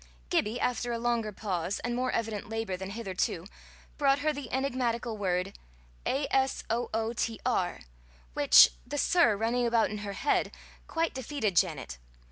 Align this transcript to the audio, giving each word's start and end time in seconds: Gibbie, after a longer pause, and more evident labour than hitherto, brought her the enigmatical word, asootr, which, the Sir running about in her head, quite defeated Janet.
Gibbie, 0.31 0.59
after 0.59 0.91
a 0.91 0.97
longer 0.97 1.31
pause, 1.31 1.77
and 1.81 1.95
more 1.95 2.09
evident 2.11 2.49
labour 2.49 2.75
than 2.75 2.89
hitherto, 2.89 3.45
brought 3.99 4.17
her 4.17 4.33
the 4.33 4.51
enigmatical 4.51 5.15
word, 5.15 5.53
asootr, 6.07 7.83
which, 8.33 8.69
the 8.83 8.97
Sir 8.97 9.37
running 9.37 9.67
about 9.67 9.91
in 9.91 9.99
her 9.99 10.13
head, 10.13 10.51
quite 10.87 11.13
defeated 11.13 11.55
Janet. 11.55 11.99